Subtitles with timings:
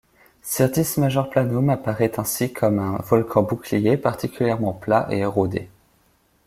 [0.41, 5.69] Syrtis Major Planum apparaît ainsi comme un volcan bouclier particulièrement plat et érodé.